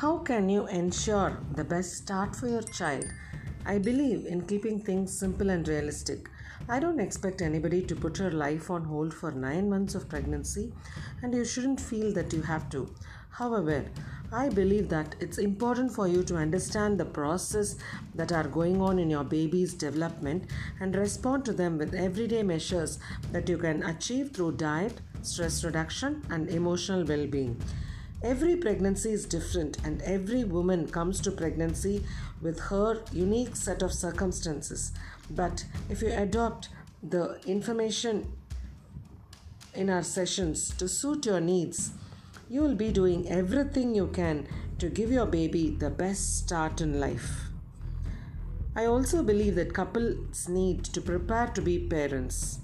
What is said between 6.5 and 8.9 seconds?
I don't expect anybody to put her life on